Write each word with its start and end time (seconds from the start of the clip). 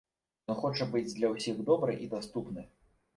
Ён 0.53 0.55
хоча 0.61 0.87
быць 0.95 1.11
для 1.17 1.29
ўсіх 1.33 1.59
добры 1.67 1.93
і 2.07 2.09
даступны. 2.15 2.65